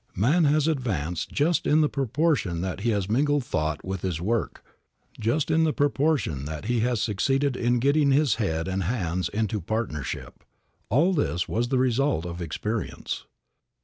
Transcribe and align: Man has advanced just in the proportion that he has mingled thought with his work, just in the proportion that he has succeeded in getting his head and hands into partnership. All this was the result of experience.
Man 0.15 0.45
has 0.45 0.67
advanced 0.67 1.29
just 1.29 1.67
in 1.67 1.81
the 1.81 1.87
proportion 1.87 2.61
that 2.61 2.79
he 2.79 2.89
has 2.89 3.07
mingled 3.07 3.45
thought 3.45 3.85
with 3.85 4.01
his 4.01 4.19
work, 4.19 4.65
just 5.19 5.51
in 5.51 5.63
the 5.63 5.73
proportion 5.73 6.45
that 6.45 6.65
he 6.65 6.79
has 6.79 6.99
succeeded 6.99 7.55
in 7.55 7.77
getting 7.77 8.11
his 8.11 8.33
head 8.41 8.67
and 8.67 8.81
hands 8.85 9.29
into 9.29 9.61
partnership. 9.61 10.43
All 10.89 11.13
this 11.13 11.47
was 11.47 11.67
the 11.67 11.77
result 11.77 12.25
of 12.25 12.41
experience. 12.41 13.27